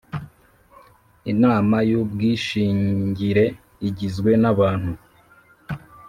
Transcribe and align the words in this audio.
Inama 1.31 1.77
y 1.89 1.93
ubwishingire 2.01 3.45
igizwe 3.87 4.31
n 4.41 4.43
abantu 4.51 4.91